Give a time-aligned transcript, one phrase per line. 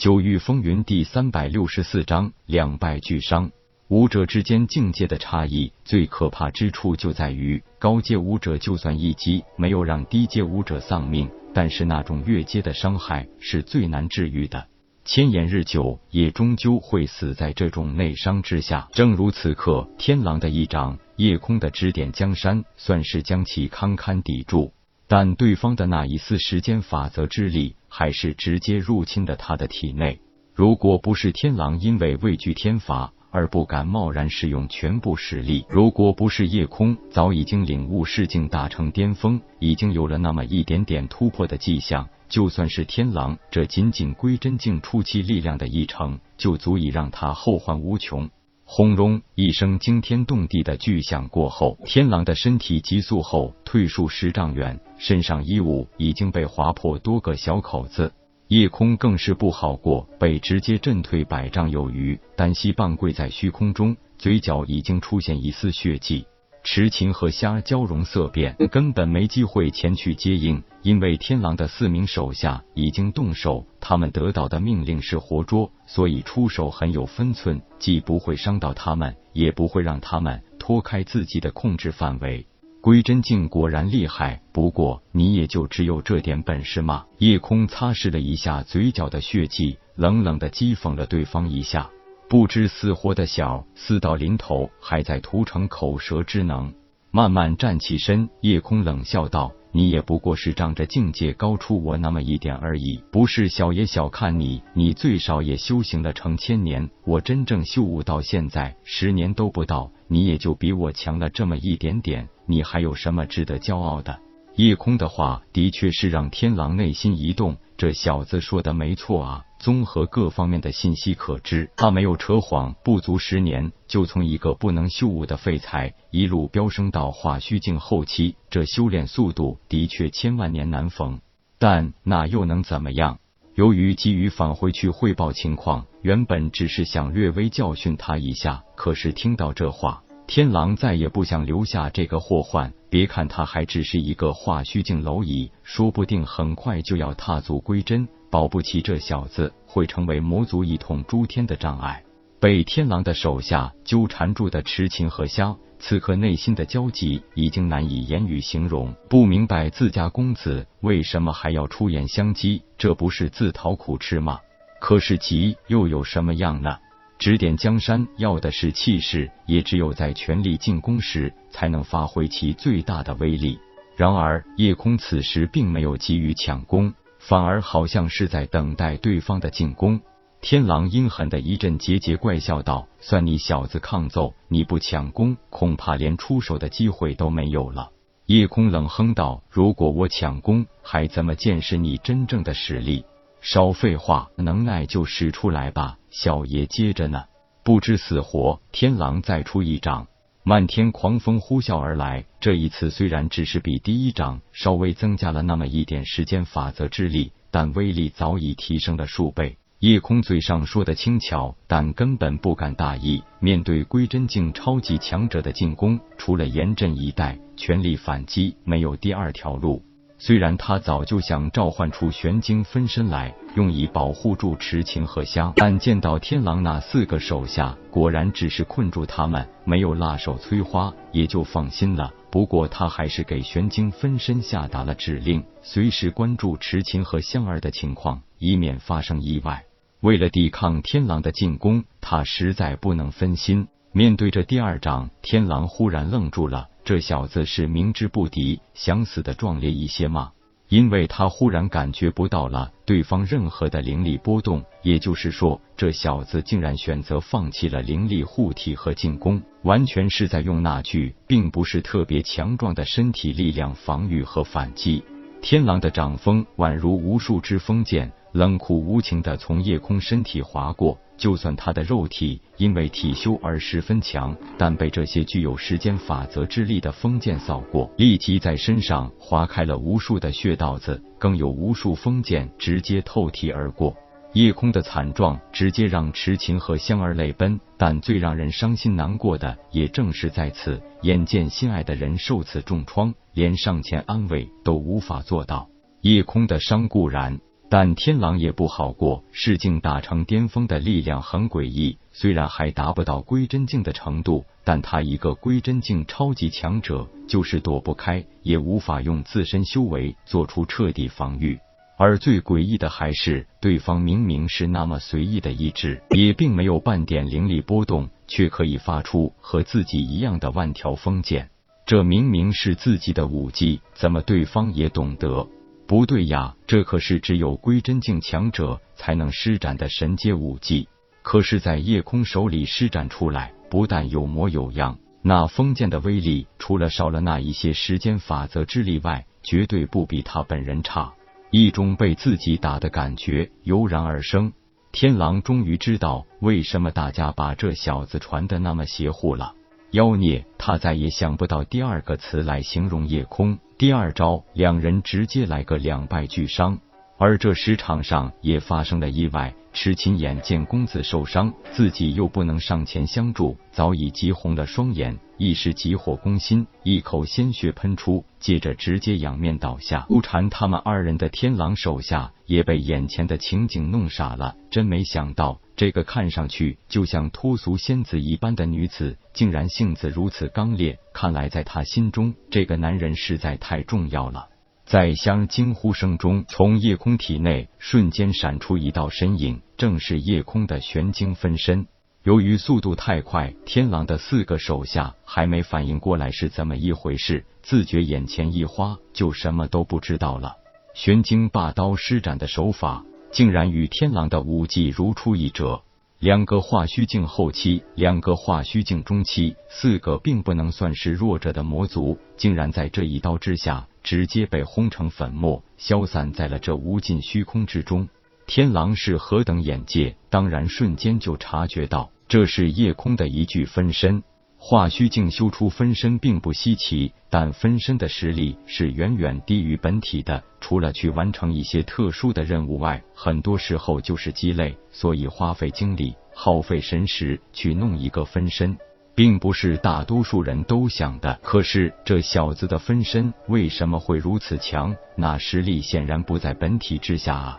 [0.00, 3.50] 九域风云第三百六十四章两败俱伤。
[3.88, 14.68] 武者之间境界的差异，最可怕之处就在于，高阶武者就算一击没有让低阶武者丧命，但是那种越阶的伤害是最难治愈的。
[15.04, 18.88] 千言日久，也终究会死在这种内伤之下。
[18.94, 24.72] 正如此刻，天狼的一掌，夜空的指点江山，算是将其堪堪抵住。
[25.12, 30.20] 但对方的那一丝时间法则之力，还是直接入侵了他的体内。
[30.54, 48.30] 如果不是天狼因为畏惧天罚而不敢贸然使用全部实力，如果不是夜空早已经领悟世境大成巅峰，已经有了那么一点点突破的迹象，就算是天狼这仅仅归真境初期力量的一成，就足以让他后患无穷。
[48.72, 58.12] 轰隆一声惊天动地的巨响过后，天狼的身体急速后退数十丈远，身上衣物已经被划破多个小口子。
[58.46, 66.26] 夜空更是不好过，被直接震退百丈有余，单膝半跪在虚空中，嘴角已经出现一丝血迹。
[66.62, 82.46] 池琴和虾交容色变，根本没机会前去接应，因为天狼的四名手下已经动手，他们得到的命令是活捉，所以出手很有分寸，既不会伤到他们，也不会让他们脱开自己的控制范围。
[82.82, 87.04] 归真境果然厉害，不过你也就只有这点本事吗？
[87.18, 91.90] 夜空擦拭了一下嘴角的血迹，冷冷的讥讽了对方一下。
[92.30, 96.72] 不知死活的小，死到临头还在涂成口舌之能。
[97.10, 114.16] 慢慢站起身，夜空冷笑道：“你也不过是仗着境界高出我那么一点而已，不是小爷小看你，你最少也修行了成千年，我真正修武到现在十年都不到，你也就比我强了这么一点点，你还有什么值得骄傲的？”
[114.60, 119.44] 夜空的话的确是让天狼内心一动，这小子说的没错啊。
[119.58, 131.20] 综合各方面的信息可知，他没有扯谎，不足十年就从一个不能修武的废材一路飙升到化虚境后期，这修炼速度的确千万年难逢。
[131.58, 133.18] 但那又能怎么样？
[133.54, 142.72] 由于急于返回去汇报情况，原本只是想略微教训他一下，可是听到这话，天狼再也不想留下这个祸患。
[142.88, 148.06] 别看他还只是一个化虚境蝼蚁，说不定很快就要踏足归真。
[148.30, 152.04] 保不齐这小子会成为魔族一统诸天的障碍。
[152.38, 158.94] 被天狼的手下纠缠住的痴情和虾，此刻内心的焦急已经难以言语形容。
[159.08, 164.38] 不明白自家公子为什么还要出言相激，这不是自讨苦吃吗？
[164.80, 166.78] 可是急又有什么样呢？
[167.20, 173.58] 指点江山要的是气势，也只有在全力进攻时，才能发挥其最大的威力。
[173.94, 176.94] 然而夜空此时并没有急于抢攻。
[177.18, 180.00] 反而好像是在等待对方的进攻。
[180.40, 187.90] 天狼阴狠的一阵桀桀怪笑道：“算你小子抗揍，你不抢攻，恐怕连出手的机会都没有了。”
[188.24, 193.04] 夜空冷哼道：“如果我抢攻，还怎么见识你真正的实力？
[193.40, 197.24] 少废话，能耐就使出来吧，小爷接着呢。”
[197.62, 200.06] 不知死活，天狼再出一掌。
[200.42, 209.58] 漫天狂风呼啸而来，这一次虽然只是比第一掌稍微增加了那么一点时间法则之力，但威力早已提升了数倍。
[209.78, 213.22] 夜空嘴上说的轻巧，但根本不敢大意。
[213.40, 219.82] 面对归真境超级强者的进攻，除了严阵以待、全力反击，没有第二条路。
[220.22, 232.12] 虽然他早就想召唤出玄晶分身来，用以保护住池情和香，但见到天狼那四个手下果然只是困住他们，没有辣手摧花，也就放心了。
[232.30, 239.64] 不过他还是给玄晶分身下达了指令，随时关注池情和香儿的情况，以免发生意外。
[240.02, 243.68] 为了抵抗天狼的进攻，他实在不能分心。
[243.92, 246.68] 面对着第二掌，天狼忽然愣住了。
[246.90, 250.32] 这小子是明知不敌，想死的壮烈一些吗？
[250.68, 265.04] 因为他忽然感觉不到了对方任何的灵力波动，也就是说，这小子竟然选择放弃了灵力护体和进攻，完全是在用那具并不是特别强壮的身体力量防御和反击。
[265.40, 270.98] 天狼的掌风宛如无数支锋剑，冷酷无情的从夜空身体划过。
[271.16, 283.94] 就算他的肉体因为体修而十分强，但被这些具有时间法则之力的封剑扫过，立即在身上划开了无数的血道子，更有无数封剑直接透体而过。
[284.32, 295.68] 夜空的惨状直接让池情和香儿泪奔，但最让人伤心难过的也正是在此，眼见心爱的人受此重创，连上前安慰都无法做到。
[296.00, 297.38] 夜空的伤固然。
[297.70, 311.60] 但天狼也不好过，试镜打成巅峰的力量很诡异，虽然还达不到归真境的程度，但他一个归真境超级强者，就是躲不开，也无法用自身修为做出彻底防御。
[311.96, 321.48] 而最诡异的还是，对方明明是那么随意的意志，也并没有半点灵力波动，却可以发出和自己一样的万条锋剑。
[321.86, 325.46] 这明明是自己的武技，怎么对方也懂得？
[325.90, 330.88] 不对呀，这可是只有归真境强者才能施展的神阶武技，
[331.22, 341.12] 可是，在夜空手里施展出来，不但有模有样，那封剑的威力，除了少了那一些时间法则之力外，绝对不比他本人差。
[341.50, 344.52] 一种被自己打的感觉油然而生。
[344.92, 349.56] 天狼终于知道为什么大家把这小子传的那么邪乎了。
[349.92, 353.58] 妖孽，他再也想不到第二个词来形容夜空。
[353.76, 356.78] 第二招，两人直接来个两败俱伤。
[357.18, 359.52] 而这时场上也发生了意外。
[359.72, 370.06] 痴情眼见公子受伤，自己又不能上前相助，早已急红了双眼，一时急火攻心，一口鲜血喷出，接着直接仰面倒下。
[370.08, 380.98] 纠缠他们二人的天狼手下也被眼前的情景弄傻了，真没想到这个看上去就像脱俗仙子一般的女子，竟然性子如此刚烈。
[381.14, 384.50] 看来在他心中，这个男人实在太重要了。
[384.84, 391.86] 在香惊呼声中，从夜空体内瞬间闪出一道身影，正是夜空的玄晶分身。
[392.24, 400.56] 由于速度太快，天狼的四个手下还没反应过来是怎么一回事，自觉眼前一花，就什么都不知道了。
[400.92, 405.82] 玄晶霸刀施展的手法，竟然与天狼的武技如出一辙。
[406.18, 413.86] 两个化虚境后期，两个化虚境中期，四个并不能算是弱者的魔族，竟然在这一刀之下。
[414.02, 418.08] 直接被轰成粉末，消散在了这无尽虚空之中。
[418.46, 424.22] 天狼是何等眼界，当然瞬间就察觉到这是夜空的一具分身。
[424.62, 430.44] 化虚境修出分身并不稀奇，但分身的实力是远远低于本体的。
[430.60, 438.76] 除了去完成一些特殊的任务外，很多时候就是鸡肋，所以花费精力、耗费神识去弄一个分身。
[439.14, 444.94] 并不是大多数人都想的，可是这小子的分身为什么会如此强？
[445.16, 447.58] 那实力显然不在本体之下啊！